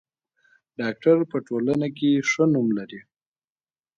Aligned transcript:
ډاکټر 0.79 1.17
په 1.31 1.37
ټولنه 1.47 1.87
کې 1.97 2.25
ښه 2.29 2.43
نوم 2.53 2.67
لري. 2.77 2.99